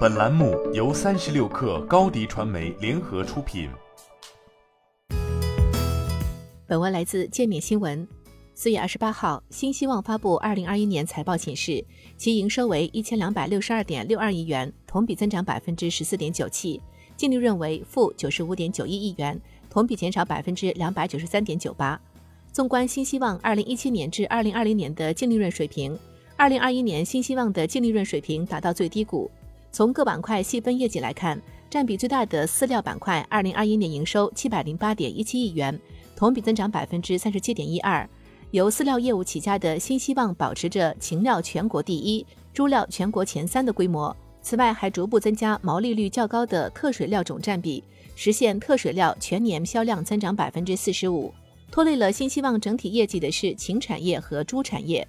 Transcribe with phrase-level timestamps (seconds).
[0.00, 3.70] 本栏目由三十六氪高低传媒联合出品。
[6.66, 8.06] 本文来自界面新闻。
[8.54, 11.82] 四月二十八号，新希望发布二零二一年财报显示，
[12.18, 16.78] 其营收为一千两百六十二点六二亿元，同比增长百分之十四点九七；
[17.16, 19.40] 净利润为负九十五点九一亿元，
[19.70, 21.98] 同比减少百分之两百九十三点九八。
[22.52, 25.98] 纵观新希望二零一七年至二零二零年的净利润水平，
[26.36, 29.30] 二零二一年新希望的净利润水平达到最低谷。
[29.72, 35.78] 从各板块细分业绩来看，占比最大的饲料板块，二零二一年营收七百零八点一七亿元，
[36.16, 38.08] 同比增长百分之三十七点一二。
[38.50, 44.14] 由饲料业务起家的新希望保持着禽料全国第一、猪料全国前三的规模。
[44.42, 47.84] 此外，还逐步增加毛利率较高的特水料种占比，
[48.16, 51.32] 实现特水料全年销量增长百分之四十五。
[51.70, 55.06] 拖累了新希望整体业绩的是禽产业和猪产业。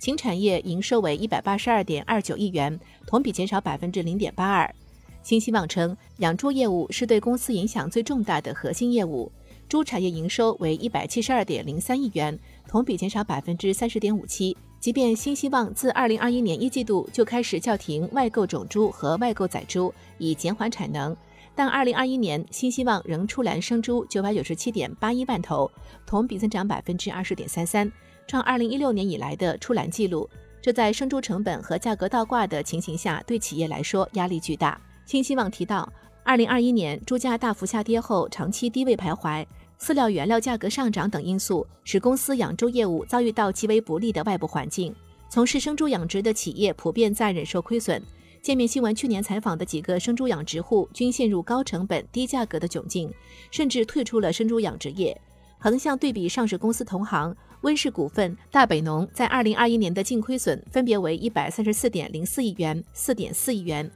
[0.00, 4.74] 禽产业营收为一百八十二点二九亿元，同比减少百分之零点八二。
[5.22, 9.30] 新希望称，养猪业务是对公司影响最重大的核心业务。
[9.68, 14.56] 猪产业营收为一百七十二点零三亿元，同比减少百分之三十点五七。
[14.80, 21.14] 即便新希望自二零二一年一季度就开始叫停外购种猪和外购仔猪，以减缓产能。
[21.54, 25.70] 但二零二一年，新希望仍出栏生猪九百九十七点八一万头，
[26.06, 27.92] 同比增长百分之二十点三三，
[28.30, 30.30] 创二零一六年以来的出栏记录。
[30.62, 34.80] 这在生猪成本和价格倒挂的情形下，对企业来说压力巨大。
[35.04, 39.44] 新希望提到，二零二一年猪价大幅下跌后，长期低位徘徊，
[39.80, 44.94] 饲料原料价格上涨等因素，使公司养猪业务遭遇到极为不利的外部环境。
[45.28, 48.00] 从事生猪养殖的企业普遍在忍受亏损。
[48.40, 53.12] 界面新闻去年采访的几个生猪养殖户均陷入高成本、低价格的窘境，
[53.50, 55.20] 甚至退出了生猪养殖业。
[55.62, 63.90] 横向对比上市公司同行，温氏股份、大北农在二零二一年的净亏损分别为一百三十四点零四亿元、四点四亿元。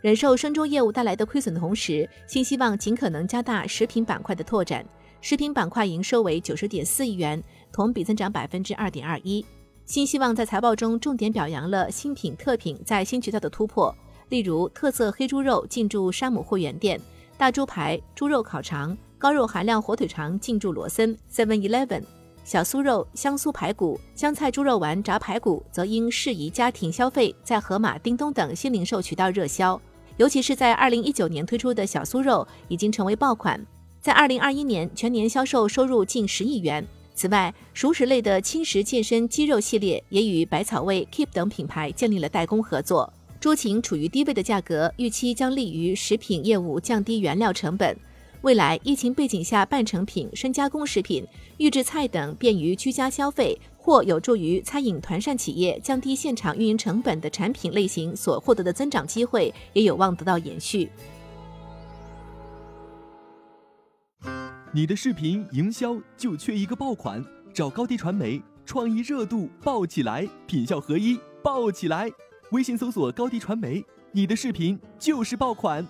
[0.00, 4.84] 忍受生猪业务带来的亏损的同时，新希望尽可能加大食品板块的拓展。
[5.20, 9.44] 食品板块营收为九十点四亿元，同比增长百分之二点二一。
[9.84, 13.94] 新希望在财报中重点表扬了新品特品在新渠道的突破，
[14.28, 16.98] 例如特色黑猪肉进驻山姆会员店，
[17.36, 22.02] 大猪排、猪肉烤肠、高肉含量火腿肠进驻罗森、Seven Eleven，
[22.44, 29.80] 小酥肉、香酥排骨、香菜猪肉丸炸排骨则因适宜家庭消费，在盒马、叮咚等新零售渠道热销，
[30.16, 33.64] 尤其是在二零一九年推出的小酥肉已经成为爆款，
[34.00, 36.84] 在二零二一年全年销售收入近十亿元。
[37.14, 43.12] 此外，熟食类的轻食健身鸡肉系列也与百草味、Keep 等品牌建立了代工合作。
[43.38, 47.96] 猪禽处于低位的价格，预期将利于食品业务降低原料成本。
[48.42, 51.26] 未来疫情背景下，半成品、深加工食品、
[51.58, 60.88] 预制菜等便于居家消费，或有助于餐饮团膳企业降低现场运营成本的产品类型所获得的增长机会，也有望得到延续。
[64.72, 67.22] 你的视频营销就缺一个爆款，
[67.52, 72.10] 找高低传媒，创意热度爆起来，品效合一爆起来。
[72.52, 75.86] 微信搜索高低传媒，你的视频就是爆款。